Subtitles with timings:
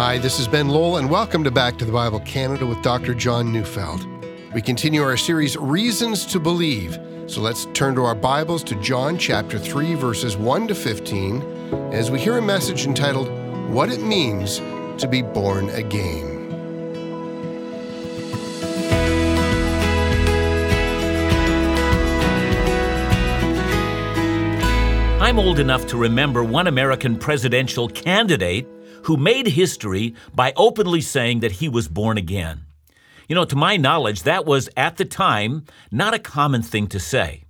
[0.00, 3.12] Hi, this is Ben Lowell, and welcome to Back to the Bible Canada with Dr.
[3.12, 4.06] John Neufeld.
[4.54, 6.98] We continue our series, Reasons to Believe.
[7.26, 11.42] So let's turn to our Bibles to John chapter 3, verses 1 to 15,
[11.92, 13.28] as we hear a message entitled,
[13.70, 14.56] What It Means
[15.02, 16.38] to Be Born Again.
[25.20, 28.66] I'm old enough to remember one American presidential candidate
[29.04, 32.66] who made history by openly saying that he was born again.
[33.28, 36.98] You know, to my knowledge, that was at the time not a common thing to
[36.98, 37.44] say.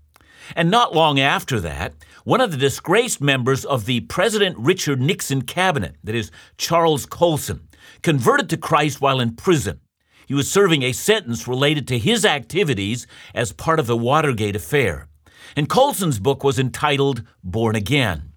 [0.55, 5.43] And not long after that, one of the disgraced members of the President Richard Nixon
[5.43, 7.69] cabinet, that is, Charles Colson,
[8.02, 9.80] converted to Christ while in prison.
[10.27, 15.09] He was serving a sentence related to his activities as part of the Watergate affair.
[15.57, 18.30] And Colson's book was entitled Born Again.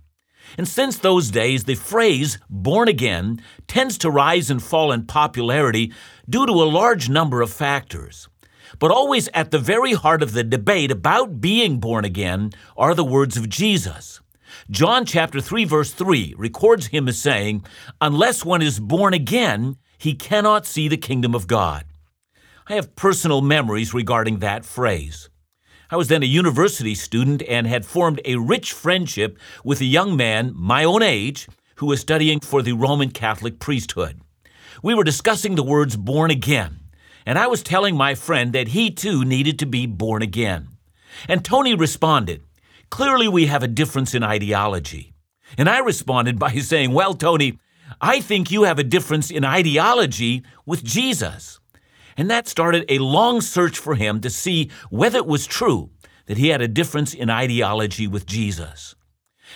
[0.57, 5.91] And since those days, the phrase born again tends to rise and fall in popularity
[6.29, 8.29] due to a large number of factors.
[8.79, 13.03] But always at the very heart of the debate about being born again are the
[13.03, 14.19] words of Jesus.
[14.69, 17.63] John chapter 3 verse 3 records him as saying,
[17.99, 21.85] "Unless one is born again, he cannot see the kingdom of God."
[22.67, 25.29] I have personal memories regarding that phrase.
[25.93, 30.17] I was then a university student and had formed a rich friendship with a young
[30.17, 34.19] man my own age who was studying for the Roman Catholic priesthood.
[34.81, 36.79] We were discussing the words born again,
[37.27, 40.69] and I was telling my friend that he too needed to be born again.
[41.27, 42.41] And Tony responded,
[42.89, 45.13] Clearly, we have a difference in ideology.
[45.59, 47.59] And I responded by saying, Well, Tony,
[48.01, 51.59] I think you have a difference in ideology with Jesus.
[52.17, 55.89] And that started a long search for him to see whether it was true
[56.25, 58.95] that he had a difference in ideology with Jesus.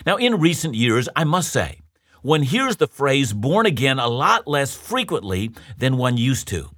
[0.04, 1.80] Now, in recent years, I must say,
[2.22, 6.70] one hears the phrase born again a lot less frequently than one used to.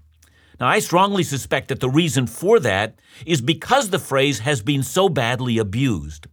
[0.60, 4.82] Now, I strongly suspect that the reason for that is because the phrase has been
[4.82, 6.26] so badly abused.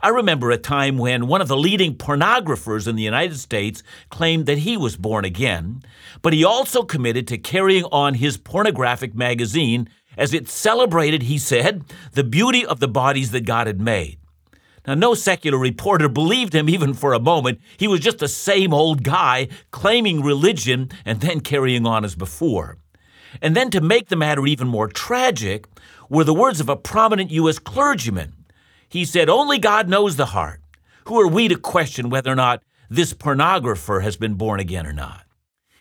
[0.00, 4.46] I remember a time when one of the leading pornographers in the United States claimed
[4.46, 5.82] that he was born again,
[6.22, 11.84] but he also committed to carrying on his pornographic magazine as it celebrated, he said,
[12.12, 14.18] the beauty of the bodies that God had made.
[14.86, 17.60] Now, no secular reporter believed him even for a moment.
[17.76, 22.78] He was just the same old guy claiming religion and then carrying on as before.
[23.42, 25.66] And then to make the matter even more tragic
[26.08, 27.58] were the words of a prominent U.S.
[27.58, 28.32] clergyman
[28.88, 30.60] he said, Only God knows the heart.
[31.06, 34.92] Who are we to question whether or not this pornographer has been born again or
[34.92, 35.24] not?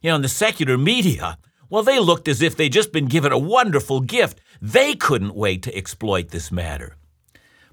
[0.01, 1.37] You know, in the secular media,
[1.69, 4.39] well, they looked as if they'd just been given a wonderful gift.
[4.61, 6.95] They couldn't wait to exploit this matter.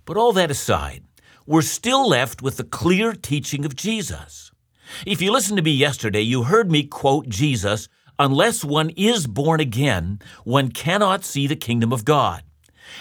[0.04, 1.04] But all that aside,
[1.46, 4.50] we're still left with the clear teaching of Jesus.
[5.06, 9.58] If you listened to me yesterday, you heard me quote Jesus Unless one is born
[9.60, 12.44] again, one cannot see the kingdom of God.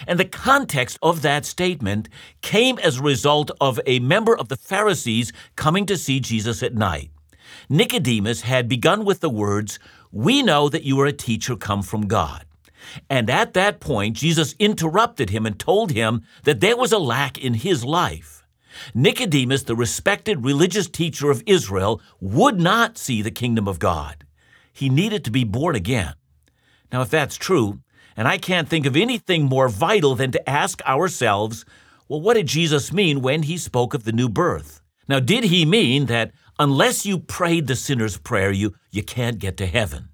[0.07, 2.09] And the context of that statement
[2.41, 6.75] came as a result of a member of the Pharisees coming to see Jesus at
[6.75, 7.11] night.
[7.69, 9.79] Nicodemus had begun with the words,
[10.11, 12.45] We know that you are a teacher come from God.
[13.09, 17.37] And at that point, Jesus interrupted him and told him that there was a lack
[17.37, 18.45] in his life.
[18.93, 24.25] Nicodemus, the respected religious teacher of Israel, would not see the kingdom of God.
[24.71, 26.15] He needed to be born again.
[26.91, 27.79] Now, if that's true,
[28.15, 31.65] and I can't think of anything more vital than to ask ourselves
[32.09, 34.81] well, what did Jesus mean when he spoke of the new birth?
[35.07, 39.57] Now, did he mean that unless you prayed the sinner's prayer, you, you can't get
[39.57, 40.09] to heaven?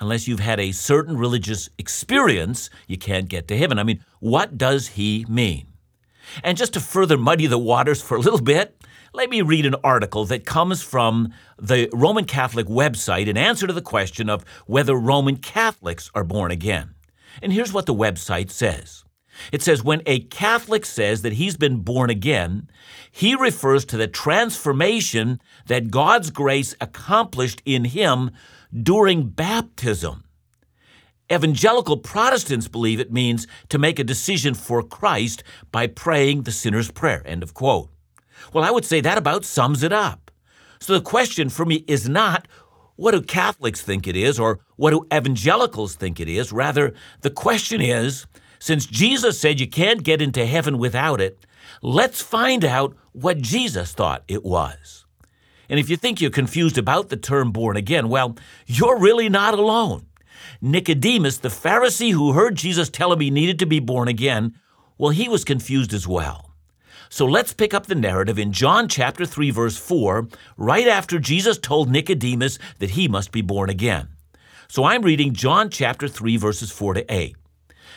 [0.00, 3.78] Unless you've had a certain religious experience, you can't get to heaven.
[3.78, 5.68] I mean, what does he mean?
[6.42, 8.76] And just to further muddy the waters for a little bit,
[9.12, 13.72] let me read an article that comes from the Roman Catholic website in answer to
[13.72, 16.93] the question of whether Roman Catholics are born again.
[17.42, 19.04] And here's what the website says
[19.52, 22.70] it says, when a Catholic says that he's been born again,
[23.10, 28.30] he refers to the transformation that God's grace accomplished in him
[28.72, 30.24] during baptism.
[31.32, 35.42] Evangelical Protestants believe it means to make a decision for Christ
[35.72, 37.22] by praying the sinner's prayer.
[37.24, 37.88] End of quote.
[38.52, 40.30] Well, I would say that about sums it up.
[40.80, 42.46] So the question for me is not
[42.96, 46.52] what do Catholics think it is or what do evangelicals think it is?
[46.52, 48.26] Rather, the question is
[48.58, 51.44] since Jesus said you can't get into heaven without it,
[51.82, 55.04] let's find out what Jesus thought it was.
[55.68, 58.36] And if you think you're confused about the term born again, well,
[58.66, 60.06] you're really not alone.
[60.60, 64.54] Nicodemus, the Pharisee who heard Jesus tell him he needed to be born again,
[64.98, 66.53] well, he was confused as well.
[67.14, 70.26] So let's pick up the narrative in John chapter 3 verse 4,
[70.56, 74.08] right after Jesus told Nicodemus that he must be born again.
[74.66, 77.36] So I'm reading John chapter 3 verses 4 to 8.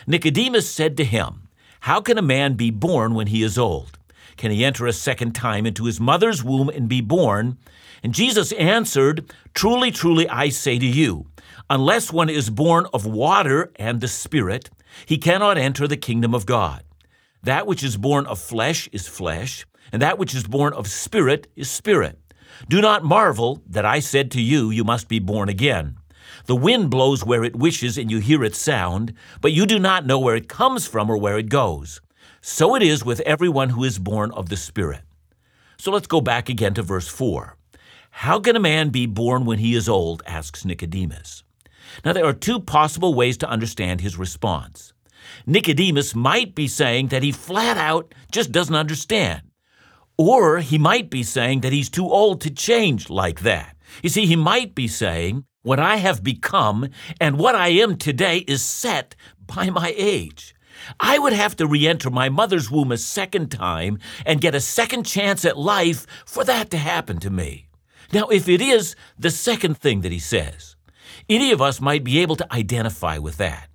[0.06, 1.48] Nicodemus said to him,
[1.80, 3.98] How can a man be born when he is old?
[4.38, 7.58] Can he enter a second time into his mother's womb and be born?
[8.04, 11.26] And Jesus answered, Truly, truly, I say to you,
[11.72, 14.70] unless one is born of water and the Spirit,
[15.08, 16.84] he cannot enter the kingdom of God.
[17.44, 21.48] That which is born of flesh is flesh, and that which is born of spirit
[21.56, 22.20] is spirit.
[22.68, 25.98] Do not marvel that I said to you, You must be born again.
[26.46, 30.06] The wind blows where it wishes, and you hear its sound, but you do not
[30.06, 32.02] know where it comes from or where it goes.
[32.42, 35.02] So it is with everyone who is born of the Spirit.
[35.78, 37.58] So let's go back again to verse 4.
[38.10, 40.24] How can a man be born when he is old?
[40.26, 41.44] asks Nicodemus.
[42.04, 44.94] Now, there are two possible ways to understand his response.
[45.46, 49.42] Nicodemus might be saying that he flat out just doesn't understand.
[50.18, 53.76] Or he might be saying that he's too old to change like that.
[54.02, 56.90] You see, he might be saying, What I have become
[57.22, 59.16] and what I am today is set
[59.46, 60.56] by my age.
[61.00, 64.62] I would have to re enter my mother's womb a second time and get a
[64.62, 67.68] second chance at life for that to happen to me.
[68.14, 70.76] Now, if it is the second thing that he says,
[71.30, 73.70] any of us might be able to identify with that.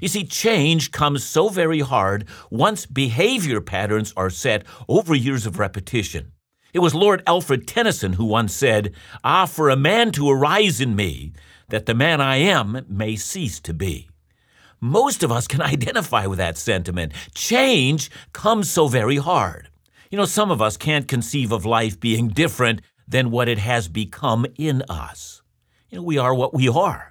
[0.00, 5.58] You see, change comes so very hard once behavior patterns are set over years of
[5.58, 6.32] repetition.
[6.72, 8.94] It was Lord Alfred Tennyson who once said,
[9.24, 11.32] Ah, for a man to arise in me,
[11.68, 14.08] that the man I am may cease to be.
[14.80, 17.12] Most of us can identify with that sentiment.
[17.34, 19.68] Change comes so very hard.
[20.10, 23.88] You know, some of us can't conceive of life being different than what it has
[23.88, 25.42] become in us.
[25.88, 27.09] You know, we are what we are.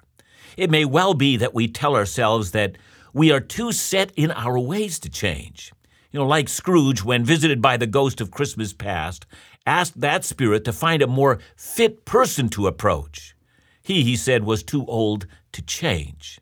[0.56, 2.76] It may well be that we tell ourselves that
[3.12, 5.72] we are too set in our ways to change.
[6.12, 9.26] You know, like Scrooge, when visited by the ghost of Christmas past,
[9.66, 13.36] asked that spirit to find a more fit person to approach.
[13.82, 16.40] He, he said, was too old to change.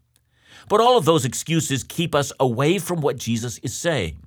[0.69, 4.23] But all of those excuses keep us away from what Jesus is saying.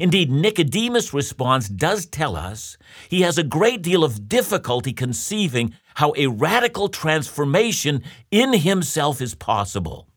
[0.00, 2.76] Indeed, Nicodemus' response does tell us
[3.08, 9.34] he has a great deal of difficulty conceiving how a radical transformation in himself is
[9.34, 10.08] possible.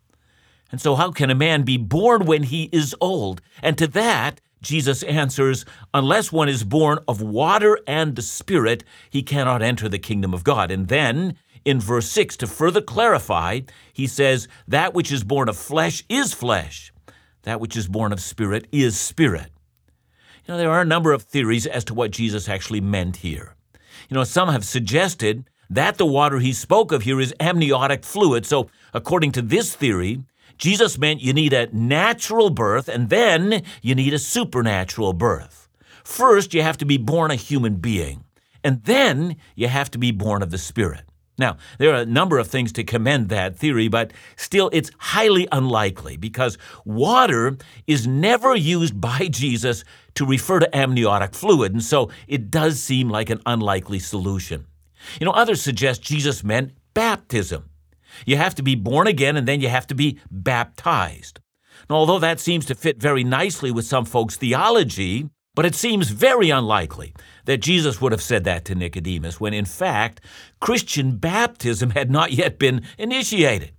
[0.71, 3.41] And so, how can a man be born when he is old?
[3.61, 9.23] And to that, Jesus answers, Unless one is born of water and the Spirit, he
[9.23, 10.71] cannot enter the kingdom of God.
[10.71, 13.61] And then, in verse 6, to further clarify,
[13.93, 16.91] he says, That which is born of flesh is flesh,
[17.43, 19.51] that which is born of spirit is spirit.
[20.47, 23.53] You know, there are a number of theories as to what Jesus actually meant here.
[24.07, 28.45] You know, some have suggested that the water he spoke of here is amniotic fluid.
[28.45, 30.23] So, according to this theory,
[30.57, 35.67] Jesus meant you need a natural birth and then you need a supernatural birth.
[36.05, 38.23] First, you have to be born a human being,
[38.63, 41.01] and then you have to be born of the Spirit.
[41.37, 45.47] Now, there are a number of things to commend that theory, but still it's highly
[45.51, 49.83] unlikely because water is never used by Jesus
[50.15, 54.65] to refer to amniotic fluid, and so it does seem like an unlikely solution.
[55.19, 57.69] You know, others suggest Jesus meant baptism.
[58.25, 61.39] You have to be born again and then you have to be baptized.
[61.89, 66.11] Now, although that seems to fit very nicely with some folks' theology, but it seems
[66.11, 67.15] very unlikely
[67.45, 70.21] that Jesus would have said that to Nicodemus when, in fact,
[70.59, 73.71] Christian baptism had not yet been initiated.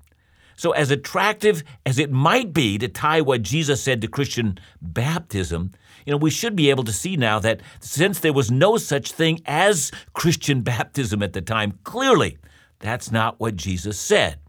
[0.56, 5.70] So, as attractive as it might be to tie what Jesus said to Christian baptism,
[6.04, 9.12] you know, we should be able to see now that since there was no such
[9.12, 12.38] thing as Christian baptism at the time, clearly
[12.80, 14.40] that's not what Jesus said.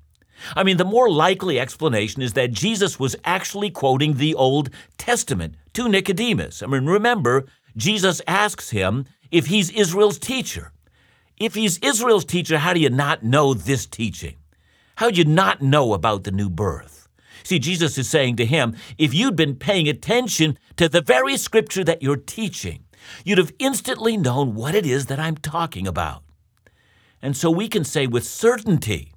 [0.55, 5.55] I mean, the more likely explanation is that Jesus was actually quoting the Old Testament
[5.73, 6.63] to Nicodemus.
[6.63, 10.71] I mean, remember, Jesus asks him if he's Israel's teacher.
[11.37, 14.35] If he's Israel's teacher, how do you not know this teaching?
[14.97, 17.07] How do you not know about the new birth?
[17.43, 21.83] See, Jesus is saying to him, if you'd been paying attention to the very scripture
[21.85, 22.83] that you're teaching,
[23.23, 26.23] you'd have instantly known what it is that I'm talking about.
[27.21, 29.13] And so we can say with certainty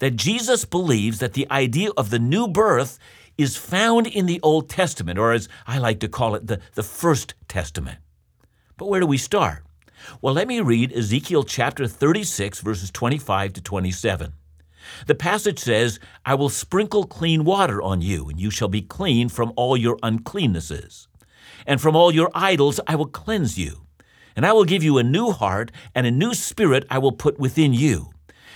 [0.00, 2.98] that Jesus believes that the idea of the new birth
[3.38, 6.82] is found in the Old Testament, or as I like to call it, the, the
[6.82, 7.98] First Testament.
[8.76, 9.62] But where do we start?
[10.20, 14.32] Well, let me read Ezekiel chapter 36, verses 25 to 27.
[15.06, 19.28] The passage says, I will sprinkle clean water on you, and you shall be clean
[19.28, 21.06] from all your uncleannesses.
[21.66, 23.86] And from all your idols I will cleanse you.
[24.34, 27.38] And I will give you a new heart, and a new spirit I will put
[27.38, 28.10] within you.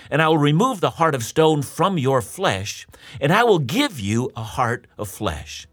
[0.09, 2.87] And I will remove the heart of stone from your flesh,
[3.19, 5.67] and I will give you a heart of flesh.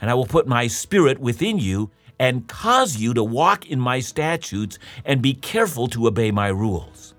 [0.00, 4.00] And I will put my spirit within you, and cause you to walk in my
[4.00, 7.14] statutes and be careful to obey my rules.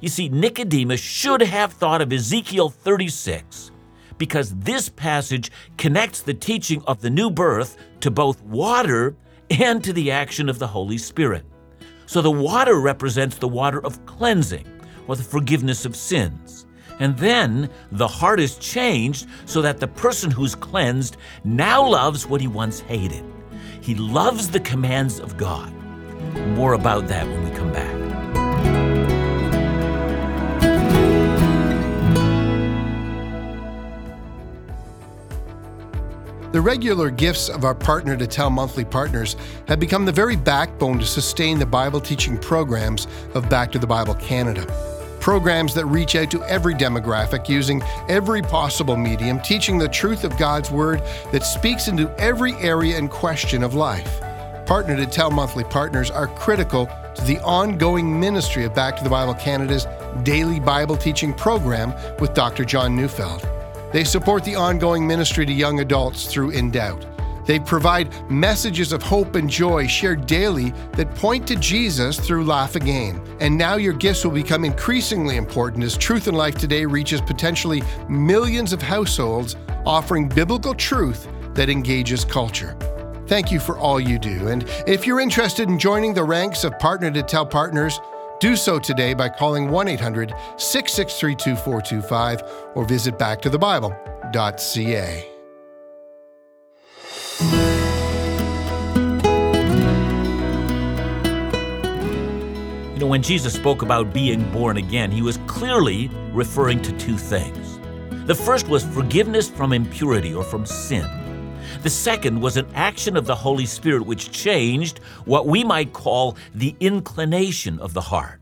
[0.00, 3.70] You see, Nicodemus should have thought of Ezekiel 36
[4.16, 9.16] because this passage connects the teaching of the new birth to both water
[9.50, 11.44] and to the action of the Holy Spirit.
[12.06, 14.66] So the water represents the water of cleansing
[15.08, 16.66] or the forgiveness of sins.
[17.00, 22.40] And then the heart is changed so that the person who's cleansed now loves what
[22.40, 23.24] he once hated.
[23.80, 25.72] He loves the commands of God.
[26.48, 28.08] More about that when we come back.
[36.50, 39.36] The regular gifts of our Partner to Tell monthly partners
[39.68, 43.86] have become the very backbone to sustain the Bible teaching programs of Back to the
[43.86, 44.66] Bible Canada.
[45.20, 50.36] Programs that reach out to every demographic using every possible medium, teaching the truth of
[50.38, 54.20] God's Word that speaks into every area and question of life.
[54.66, 59.10] Partner to Tell monthly partners are critical to the ongoing ministry of Back to the
[59.10, 59.86] Bible Canada's
[60.22, 62.64] daily Bible teaching program with Dr.
[62.64, 63.48] John Neufeld.
[63.92, 67.06] They support the ongoing ministry to young adults through In Doubt.
[67.48, 72.76] They provide messages of hope and joy shared daily that point to Jesus through Laugh
[72.76, 73.22] Again.
[73.40, 77.82] And now your gifts will become increasingly important as Truth in Life Today reaches potentially
[78.06, 82.76] millions of households offering biblical truth that engages culture.
[83.28, 84.48] Thank you for all you do.
[84.48, 87.98] And if you're interested in joining the ranks of Partner to Tell partners,
[88.40, 92.42] do so today by calling 1 800 663 2425
[92.74, 95.37] or visit backtothebible.ca.
[103.08, 107.78] when Jesus spoke about being born again, he was clearly referring to two things.
[108.26, 111.06] The first was forgiveness from impurity or from sin.
[111.82, 116.36] The second was an action of the Holy Spirit which changed what we might call
[116.54, 118.40] the inclination of the heart.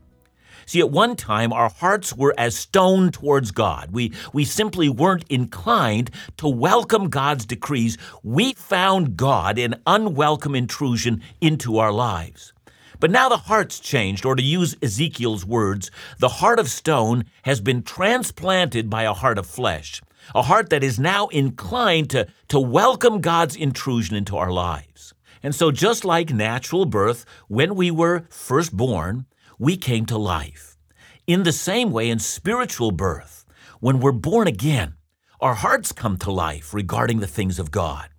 [0.65, 3.91] See, at one time, our hearts were as stone towards God.
[3.91, 7.97] We, we simply weren't inclined to welcome God's decrees.
[8.21, 12.51] We found God an unwelcome intrusion into our lives.
[12.99, 17.61] But now the heart's changed, or to use Ezekiel's words, the heart of stone has
[17.61, 20.01] been transplanted by a heart of flesh
[20.35, 25.13] a heart that is now inclined to, to welcome God's intrusion into our lives.
[25.43, 29.25] And so, just like natural birth, when we were first born,
[29.59, 30.77] we came to life.
[31.25, 33.45] In the same way, in spiritual birth,
[33.79, 34.95] when we're born again,
[35.39, 38.09] our hearts come to life regarding the things of God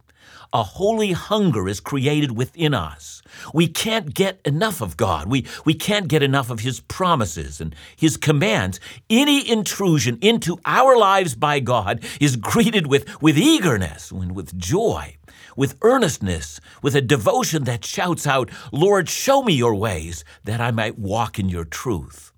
[0.53, 3.23] a holy hunger is created within us.
[3.53, 5.29] We can't get enough of God.
[5.29, 8.81] We, we can't get enough of His promises and His commands.
[9.11, 15.17] Any intrusion into our lives by God is greeted with, with eagerness and with joy,
[15.57, 20.71] with earnestness, with a devotion that shouts out, Lord, show me your ways that I
[20.71, 22.33] might walk in your truth.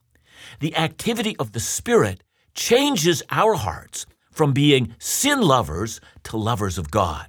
[0.59, 2.23] The activity of the Spirit
[2.55, 7.27] changes our hearts from being sin lovers to lovers of God.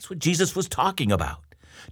[0.00, 1.44] That's what Jesus was talking about.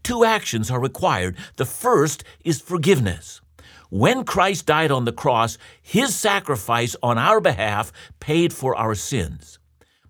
[0.03, 1.37] Two actions are required.
[1.57, 3.43] The first is forgiveness.
[3.91, 9.59] When Christ died on the cross, his sacrifice on our behalf paid for our sins.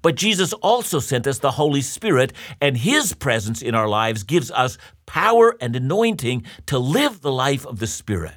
[0.00, 4.52] But Jesus also sent us the Holy Spirit, and his presence in our lives gives
[4.52, 8.36] us power and anointing to live the life of the Spirit.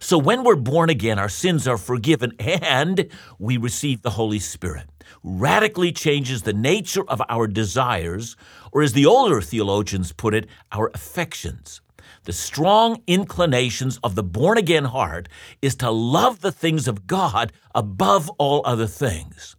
[0.00, 4.88] So when we're born again, our sins are forgiven and we receive the Holy Spirit.
[5.22, 8.36] Radically changes the nature of our desires,
[8.72, 11.80] or as the older theologians put it, our affections.
[12.24, 15.28] The strong inclinations of the born again heart
[15.62, 19.56] is to love the things of God above all other things.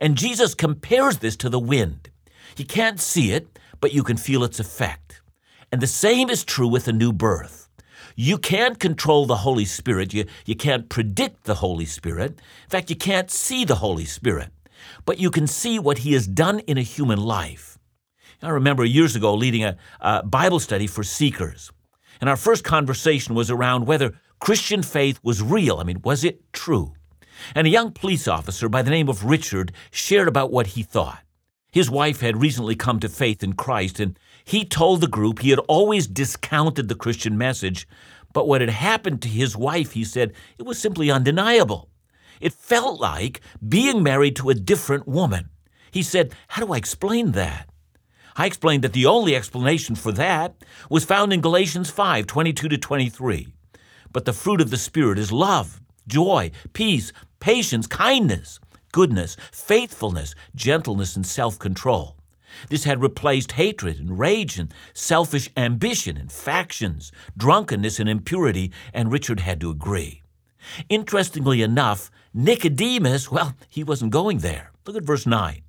[0.00, 2.10] And Jesus compares this to the wind.
[2.56, 5.20] You can't see it, but you can feel its effect.
[5.70, 7.65] And the same is true with a new birth.
[8.18, 10.14] You can't control the Holy Spirit.
[10.14, 12.32] You, you can't predict the Holy Spirit.
[12.64, 14.48] In fact, you can't see the Holy Spirit.
[15.04, 17.78] But you can see what He has done in a human life.
[18.42, 21.70] I remember years ago leading a, a Bible study for seekers.
[22.20, 25.78] And our first conversation was around whether Christian faith was real.
[25.78, 26.94] I mean, was it true?
[27.54, 31.22] And a young police officer by the name of Richard shared about what he thought.
[31.76, 35.50] His wife had recently come to faith in Christ, and he told the group he
[35.50, 37.86] had always discounted the Christian message,
[38.32, 41.90] but what had happened to his wife, he said, it was simply undeniable.
[42.40, 45.50] It felt like being married to a different woman.
[45.90, 47.68] He said, How do I explain that?
[48.36, 50.54] I explained that the only explanation for that
[50.88, 53.48] was found in Galatians 5 22 to 23.
[54.10, 58.60] But the fruit of the Spirit is love, joy, peace, patience, kindness,
[58.96, 62.16] goodness, faithfulness, gentleness, and self control.
[62.70, 69.12] This had replaced hatred and rage and selfish ambition and factions, drunkenness and impurity, and
[69.12, 70.22] Richard had to agree.
[70.88, 74.72] Interestingly enough, Nicodemus, well, he wasn't going there.
[74.86, 75.60] Look at verse 9.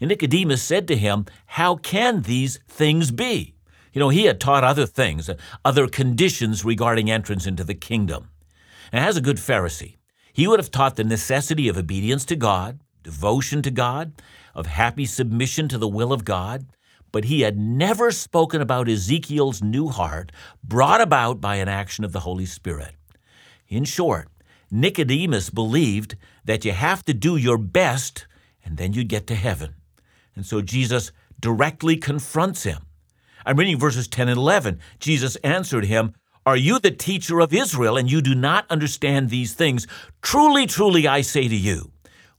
[0.00, 3.56] And Nicodemus said to him, How can these things be?
[3.92, 8.30] You know, he had taught other things, uh, other conditions regarding entrance into the kingdom.
[8.90, 9.96] And as a good Pharisee,
[10.34, 14.20] he would have taught the necessity of obedience to God, devotion to God,
[14.52, 16.66] of happy submission to the will of God,
[17.12, 20.32] but he had never spoken about Ezekiel's new heart
[20.64, 22.96] brought about by an action of the Holy Spirit.
[23.68, 24.28] In short,
[24.72, 28.26] Nicodemus believed that you have to do your best
[28.64, 29.76] and then you'd get to heaven.
[30.34, 32.82] And so Jesus directly confronts him.
[33.46, 34.80] I'm reading verses 10 and 11.
[34.98, 36.14] Jesus answered him,
[36.46, 39.86] Are you the teacher of Israel and you do not understand these things?
[40.20, 41.90] Truly, truly, I say to you,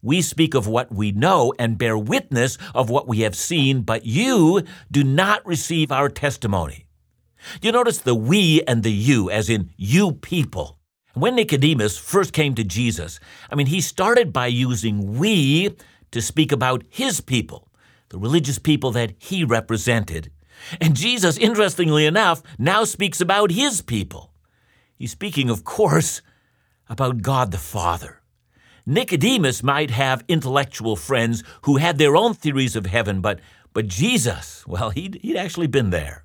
[0.04, 4.06] we speak of what we know and bear witness of what we have seen, but
[4.06, 6.86] you do not receive our testimony.
[7.64, 10.78] You notice the we and the you, as in you people.
[11.16, 13.20] When Nicodemus first came to Jesus,
[13.52, 15.76] I mean, he started by using we
[16.12, 17.72] to speak about his people,
[18.10, 20.30] the religious people that he represented.
[20.81, 24.31] And Jesus, interestingly enough, now speaks about his people.
[24.95, 26.22] He's speaking, of course,
[26.89, 28.22] about God the Father.
[28.86, 33.39] Nicodemus might have intellectual friends who had their own theories of heaven, but,
[33.74, 36.25] but Jesus, well, he'd, he'd actually been there.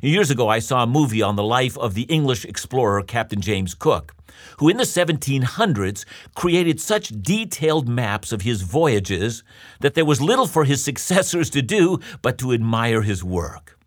[0.00, 3.74] Years ago, I saw a movie on the life of the English explorer Captain James
[3.74, 4.14] Cook,
[4.58, 9.42] who in the 1700s created such detailed maps of his voyages
[9.80, 13.78] that there was little for his successors to do but to admire his work.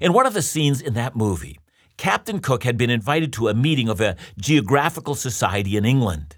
[0.00, 1.58] In one of the scenes in that movie,
[1.96, 6.36] Captain Cook had been invited to a meeting of a geographical society in England.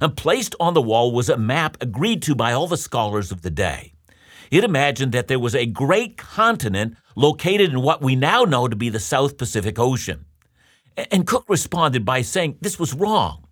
[0.00, 3.42] And placed on the wall was a map agreed to by all the scholars of
[3.42, 3.93] the day.
[4.50, 8.76] It imagined that there was a great continent located in what we now know to
[8.76, 10.24] be the South Pacific Ocean.
[10.96, 13.46] And Cook responded by saying this was wrong.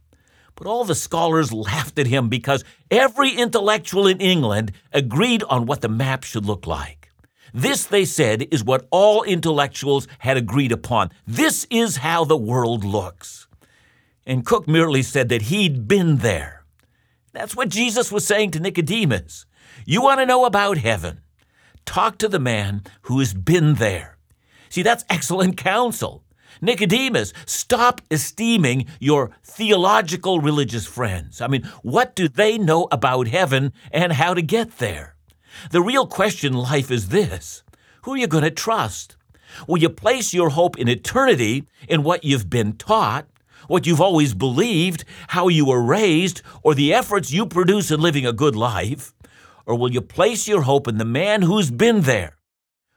[0.55, 5.81] But all the scholars laughed at him because every intellectual in England agreed on what
[5.81, 7.11] the map should look like.
[7.55, 11.11] This, they said, is what all intellectuals had agreed upon.
[11.27, 13.47] This is how the world looks.
[14.25, 16.65] And Cook merely said that he'd been there.
[17.33, 19.47] That's what Jesus was saying to Nicodemus.
[19.85, 21.21] You want to know about heaven?
[21.85, 24.19] Talk to the man who has been there.
[24.69, 26.25] See, that's excellent counsel.
[26.61, 31.41] Nicodemus, stop esteeming your theological religious friends.
[31.41, 35.17] I mean, what do they know about heaven and how to get there?
[35.71, 37.63] The real question in life is this
[38.03, 39.17] Who are you going to trust?
[39.67, 43.27] Will you place your hope in eternity in what you've been taught,
[43.69, 48.25] what you've always believed, how you were raised, or the efforts you produce in living
[48.25, 49.13] a good life?
[49.67, 52.39] Or will you place your hope in the man who's been there,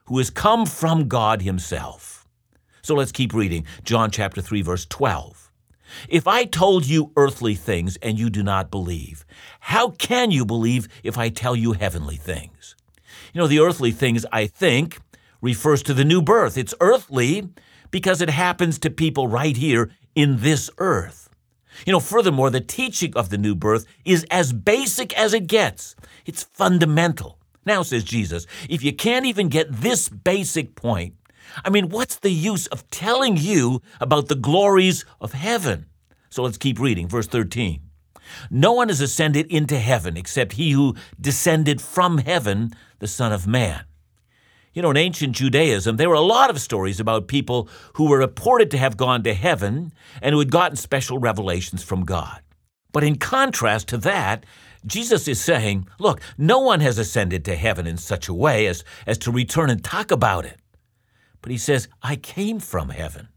[0.06, 2.26] who has come from God Himself?
[2.82, 3.66] So let's keep reading.
[3.84, 5.50] John chapter 3, verse 12.
[6.08, 9.24] If I told you earthly things and you do not believe,
[9.60, 12.76] how can you believe if I tell you heavenly things?
[13.32, 14.98] You know, the earthly things I think
[15.40, 16.56] refers to the new birth.
[16.56, 17.48] It's earthly
[17.90, 21.25] because it happens to people right here in this earth.
[21.84, 25.94] You know, furthermore, the teaching of the new birth is as basic as it gets.
[26.24, 27.38] It's fundamental.
[27.64, 31.14] Now, says Jesus, if you can't even get this basic point,
[31.64, 35.86] I mean, what's the use of telling you about the glories of heaven?
[36.30, 37.08] So let's keep reading.
[37.08, 37.80] Verse 13.
[38.50, 43.46] No one has ascended into heaven except he who descended from heaven, the Son of
[43.46, 43.84] Man.
[44.76, 48.18] You know, in ancient Judaism, there were a lot of stories about people who were
[48.18, 52.42] reported to have gone to heaven and who had gotten special revelations from God.
[52.92, 54.44] But in contrast to that,
[54.84, 58.84] Jesus is saying, look, no one has ascended to heaven in such a way as,
[59.06, 60.60] as to return and talk about it.
[61.40, 63.28] But he says, I came from heaven.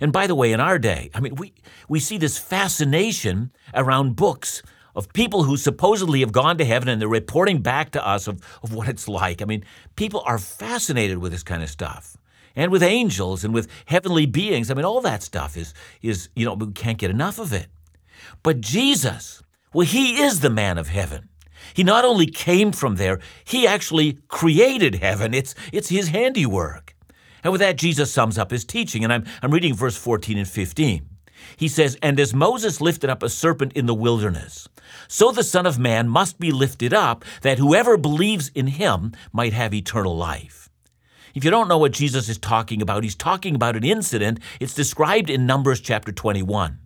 [0.00, 1.52] And by the way, in our day, I mean, we,
[1.88, 4.62] we see this fascination around books
[4.94, 8.40] of people who supposedly have gone to heaven and they're reporting back to us of,
[8.62, 9.42] of what it's like.
[9.42, 9.64] I mean,
[9.96, 12.16] people are fascinated with this kind of stuff.
[12.56, 14.70] And with angels and with heavenly beings.
[14.70, 15.72] I mean, all that stuff is,
[16.02, 17.68] is, you know, we can't get enough of it.
[18.42, 21.28] But Jesus, well, he is the man of heaven.
[21.74, 25.32] He not only came from there, he actually created heaven.
[25.32, 26.96] It's, it's his handiwork.
[27.42, 29.04] And with that, Jesus sums up his teaching.
[29.04, 31.06] And I'm, I'm reading verse 14 and 15.
[31.56, 34.68] He says, And as Moses lifted up a serpent in the wilderness,
[35.08, 39.52] so the Son of Man must be lifted up, that whoever believes in him might
[39.52, 40.70] have eternal life.
[41.34, 44.40] If you don't know what Jesus is talking about, he's talking about an incident.
[44.58, 46.78] It's described in Numbers chapter 21.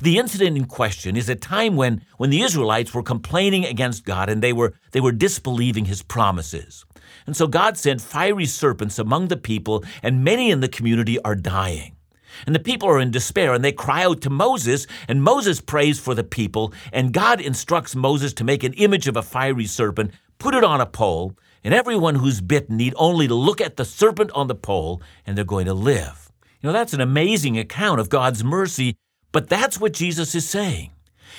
[0.00, 4.28] The incident in question is a time when, when the Israelites were complaining against God
[4.28, 6.84] and they were, they were disbelieving his promises.
[7.26, 11.34] And so God sent fiery serpents among the people, and many in the community are
[11.34, 11.95] dying.
[12.44, 15.98] And the people are in despair and they cry out to Moses, and Moses prays
[15.98, 20.10] for the people, and God instructs Moses to make an image of a fiery serpent,
[20.38, 23.84] put it on a pole, and everyone who's bitten need only to look at the
[23.84, 26.30] serpent on the pole, and they're going to live.
[26.60, 28.96] You know, that's an amazing account of God's mercy,
[29.32, 30.92] but that's what Jesus is saying.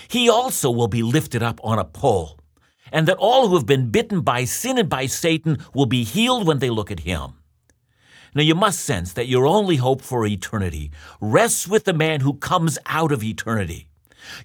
[0.08, 2.40] He also will be lifted up on a pole,
[2.92, 6.46] and that all who have been bitten by sin and by Satan will be healed
[6.46, 7.34] when they look at him.
[8.38, 12.36] Now, you must sense that your only hope for eternity rests with the man who
[12.36, 13.88] comes out of eternity.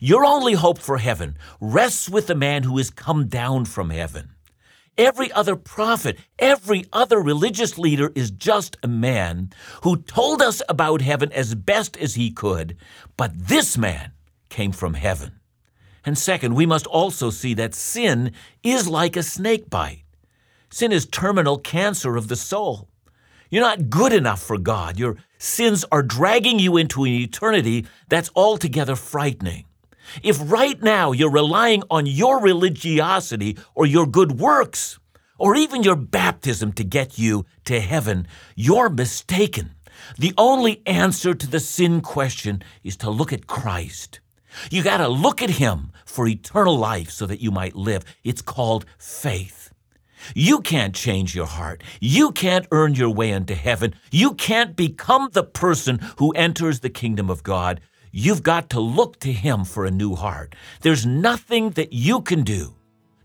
[0.00, 4.30] Your only hope for heaven rests with the man who has come down from heaven.
[4.96, 9.50] Every other prophet, every other religious leader is just a man
[9.82, 12.78] who told us about heaven as best as he could,
[13.18, 14.12] but this man
[14.48, 15.32] came from heaven.
[16.02, 20.04] And second, we must also see that sin is like a snake bite.
[20.70, 22.88] Sin is terminal cancer of the soul.
[23.52, 24.98] You're not good enough for God.
[24.98, 29.66] Your sins are dragging you into an eternity that's altogether frightening.
[30.22, 34.98] If right now you're relying on your religiosity or your good works,
[35.38, 39.74] or even your baptism to get you to heaven, you're mistaken.
[40.16, 44.20] The only answer to the sin question is to look at Christ.
[44.70, 48.02] You got to look at him for eternal life so that you might live.
[48.24, 49.71] It's called faith.
[50.34, 51.82] You can't change your heart.
[52.00, 53.94] You can't earn your way into heaven.
[54.10, 57.80] You can't become the person who enters the kingdom of God.
[58.10, 60.54] You've got to look to Him for a new heart.
[60.82, 62.74] There's nothing that you can do.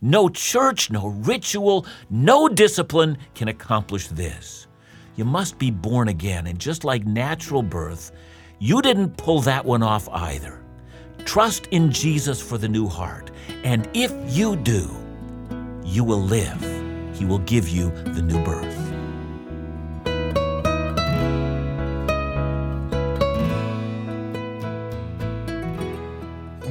[0.01, 4.67] No church, no ritual, no discipline can accomplish this.
[5.15, 8.11] You must be born again, and just like natural birth,
[8.59, 10.63] you didn't pull that one off either.
[11.25, 13.31] Trust in Jesus for the new heart,
[13.63, 14.89] and if you do,
[15.83, 16.76] you will live.
[17.17, 18.75] He will give you the new birth.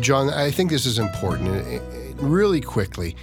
[0.00, 1.82] John, I think this is important.
[2.20, 3.16] Really quickly,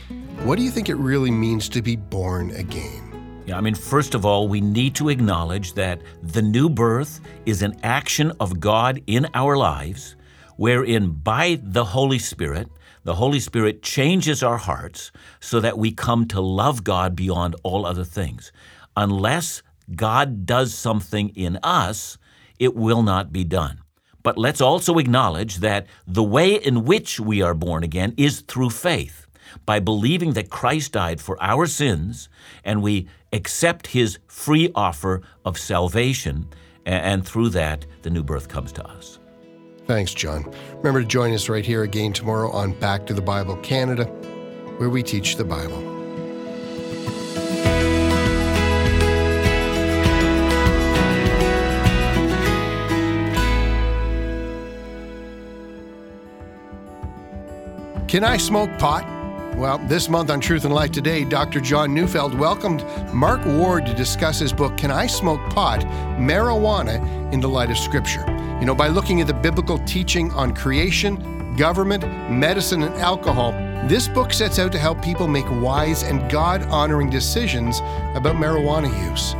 [0.43, 3.43] what do you think it really means to be born again?
[3.45, 7.61] Yeah, I mean, first of all, we need to acknowledge that the new birth is
[7.61, 10.17] an action of God in our lives,
[10.57, 12.67] wherein by the Holy Spirit,
[13.03, 17.85] the Holy Spirit changes our hearts so that we come to love God beyond all
[17.85, 18.51] other things.
[18.95, 19.61] Unless
[19.95, 22.17] God does something in us,
[22.59, 23.79] it will not be done.
[24.21, 28.69] But let's also acknowledge that the way in which we are born again is through
[28.69, 29.27] faith,
[29.65, 32.29] by believing that Christ died for our sins,
[32.63, 36.47] and we accept his free offer of salvation,
[36.85, 39.19] and through that, the new birth comes to us.
[39.85, 40.45] Thanks, John.
[40.77, 44.05] Remember to join us right here again tomorrow on Back to the Bible Canada,
[44.77, 45.81] where we teach the Bible.
[58.07, 59.03] Can I smoke pot?
[59.57, 61.59] Well, this month on Truth and Life Today, Dr.
[61.59, 65.81] John Neufeld welcomed Mark Ward to discuss his book, Can I Smoke Pot?
[66.19, 68.23] Marijuana in the Light of Scripture.
[68.63, 73.51] You know, by looking at the biblical teaching on creation, government, medicine, and alcohol,
[73.89, 77.79] this book sets out to help people make wise and God honoring decisions
[78.15, 79.35] about marijuana use.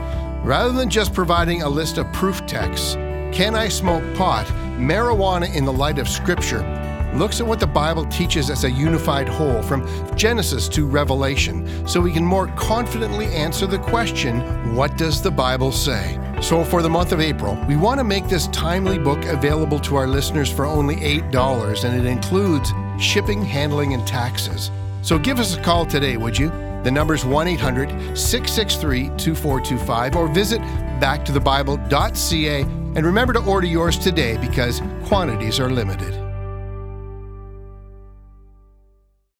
[0.45, 2.95] Rather than just providing a list of proof texts,
[3.31, 4.45] Can I Smoke Pot?
[4.77, 6.82] Marijuana in the Light of Scripture
[7.15, 12.01] looks at what the Bible teaches as a unified whole from Genesis to Revelation so
[12.01, 14.41] we can more confidently answer the question
[14.75, 16.19] what does the Bible say?
[16.41, 19.95] So, for the month of April, we want to make this timely book available to
[19.95, 24.71] our listeners for only $8, and it includes shipping, handling, and taxes.
[25.03, 26.49] So, give us a call today, would you?
[26.83, 30.59] The number is 1 800 663 2425 or visit
[30.99, 36.22] backtothebible.ca and remember to order yours today because quantities are limited.